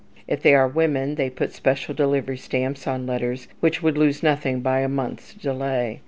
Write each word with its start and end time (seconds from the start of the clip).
If 0.27 0.41
they 0.41 0.55
are 0.55 0.67
women, 0.67 1.13
they 1.13 1.29
put 1.29 1.53
special 1.53 1.93
delivery 1.93 2.35
stamps 2.35 2.87
on 2.87 3.05
letters 3.05 3.47
which 3.59 3.83
would 3.83 3.99
lose 3.99 4.23
nothing 4.23 4.61
by 4.61 4.79
a 4.79 4.89
month's 4.89 5.35
delay. 5.35 5.99